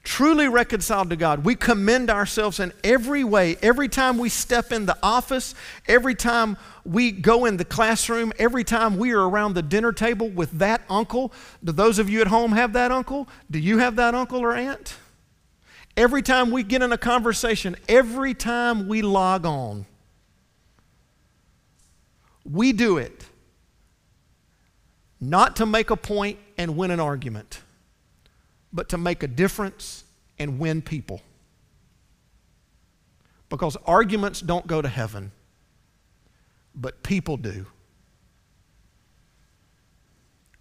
[0.04, 1.46] truly reconciled to God.
[1.46, 3.58] We commend ourselves in every way.
[3.62, 5.54] Every time we step in the office,
[5.88, 10.30] every time we go in the classroom, every time we are around the dinner table
[10.30, 11.32] with that uncle.
[11.64, 13.28] Do those of you at home have that uncle?
[13.50, 14.96] Do you have that uncle or aunt?
[15.96, 19.86] Every time we get in a conversation, every time we log on,
[22.44, 23.26] we do it
[25.20, 27.62] not to make a point and win an argument,
[28.74, 30.04] but to make a difference
[30.40, 31.22] and win people.
[33.50, 35.32] Because arguments don't go to heaven,
[36.74, 37.66] but people do.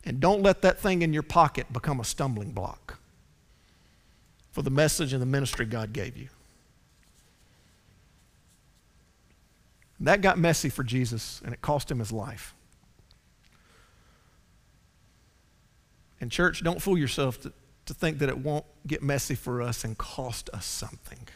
[0.05, 2.99] And don't let that thing in your pocket become a stumbling block
[4.51, 6.29] for the message and the ministry God gave you.
[10.01, 12.55] That got messy for Jesus, and it cost him his life.
[16.21, 17.53] And, church, don't fool yourself to,
[17.91, 21.27] to think that it won't get messy for us and cost us something.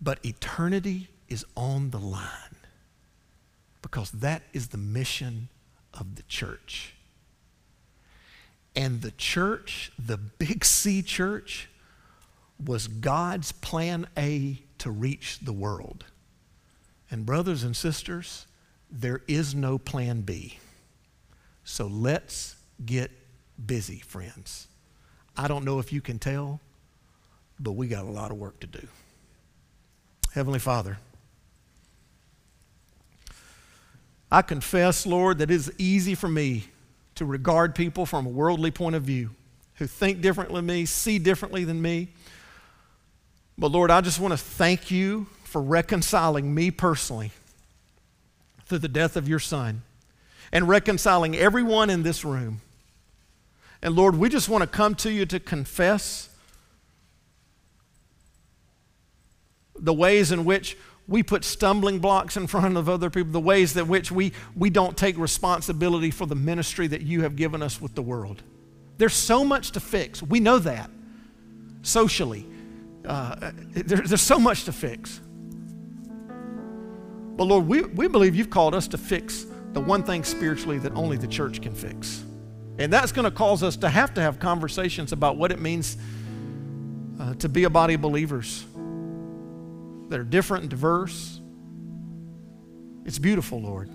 [0.00, 2.56] But eternity is on the line
[3.82, 5.48] because that is the mission
[5.92, 6.94] of the church.
[8.76, 11.68] And the church, the big C church,
[12.64, 16.04] was God's plan A to reach the world.
[17.10, 18.46] And, brothers and sisters,
[18.88, 20.60] there is no plan B.
[21.64, 22.54] So let's
[22.86, 23.10] get
[23.66, 24.68] busy, friends.
[25.36, 26.60] I don't know if you can tell,
[27.58, 28.86] but we got a lot of work to do.
[30.32, 30.98] Heavenly Father,
[34.30, 36.64] I confess, Lord, that it is easy for me
[37.16, 39.30] to regard people from a worldly point of view
[39.74, 42.08] who think differently than me, see differently than me.
[43.58, 47.32] But Lord, I just want to thank you for reconciling me personally
[48.66, 49.82] through the death of your Son
[50.50, 52.60] and reconciling everyone in this room
[53.82, 56.28] And Lord, we just want to come to you to confess
[59.74, 60.76] the ways in which
[61.08, 64.70] we put stumbling blocks in front of other people, the ways that which we, we
[64.70, 68.42] don't take responsibility for the ministry that you have given us with the world.
[68.98, 70.22] There's so much to fix.
[70.22, 70.88] We know that
[71.82, 72.46] socially.
[73.04, 75.20] Uh, there, there's so much to fix.
[77.36, 80.92] But Lord, we, we believe you've called us to fix the one thing spiritually that
[80.92, 82.22] only the church can fix.
[82.78, 85.96] And that's going to cause us to have to have conversations about what it means
[87.20, 88.64] uh, to be a body of believers
[90.08, 91.40] that are different and diverse.
[93.04, 93.88] It's beautiful, Lord,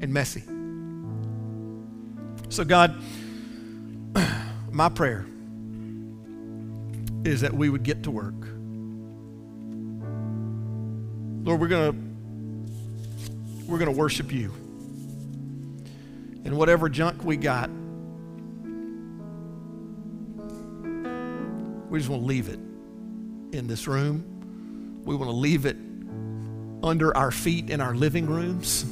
[0.00, 0.42] and messy.
[2.48, 2.94] So, God,
[4.70, 5.26] my prayer
[7.24, 8.34] is that we would get to work.
[11.44, 12.14] Lord, we're going to
[13.66, 14.52] we're going to worship you.
[16.44, 17.70] And whatever junk we got,
[21.94, 22.58] we just want to leave it
[23.56, 25.04] in this room.
[25.04, 25.76] We want to leave it
[26.82, 28.84] under our feet in our living rooms.